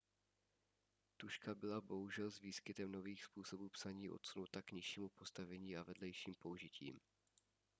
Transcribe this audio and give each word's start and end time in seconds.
tužka 1.17 1.55
byla 1.55 1.81
bohužel 1.81 2.31
s 2.31 2.39
výskytem 2.39 2.91
nových 2.91 3.23
způsobů 3.25 3.69
psaní 3.69 4.09
odsunuta 4.09 4.61
k 4.61 4.71
nižšímu 4.71 5.09
postavení 5.09 5.77
a 5.77 5.83
vedlejším 5.83 6.35
použitím 6.39 6.99